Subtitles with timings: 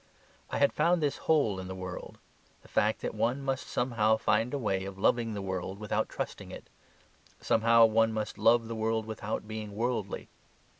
[0.49, 2.17] I had found this hole in the world:
[2.63, 6.49] the fact that one must somehow find a way of loving the world without trusting
[6.49, 6.71] it;
[7.39, 10.27] somehow one must love the world without being worldly.